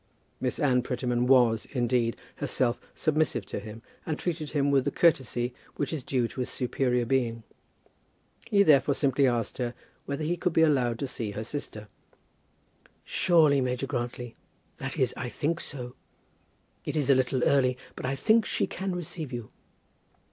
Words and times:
Miss 0.39 0.57
Anne 0.57 0.81
Prettyman 0.81 1.27
was, 1.27 1.67
indeed, 1.73 2.17
herself 2.37 2.79
submissive 2.95 3.45
to 3.45 3.59
him, 3.59 3.83
and 4.03 4.17
treated 4.17 4.49
him 4.49 4.71
with 4.71 4.83
the 4.83 4.89
courtesy 4.89 5.53
which 5.75 5.93
is 5.93 6.01
due 6.01 6.27
to 6.29 6.41
a 6.41 6.45
superior 6.47 7.05
being. 7.05 7.43
He 8.49 8.63
therefore 8.63 8.95
simply 8.95 9.27
asked 9.27 9.59
her 9.59 9.75
whether 10.07 10.23
he 10.23 10.37
could 10.37 10.53
be 10.53 10.63
allowed 10.63 10.97
to 10.97 11.07
see 11.07 11.29
her 11.33 11.43
sister. 11.43 11.87
"Surely, 13.03 13.61
Major 13.61 13.85
Grantly; 13.85 14.35
that 14.77 14.97
is, 14.97 15.13
I 15.15 15.29
think 15.29 15.59
so. 15.59 15.93
It 16.83 16.95
is 16.95 17.11
a 17.11 17.15
little 17.15 17.43
early, 17.43 17.77
but 17.95 18.07
I 18.07 18.15
think 18.15 18.43
she 18.43 18.65
can 18.65 18.95
receive 18.95 19.31
you." 19.31 19.51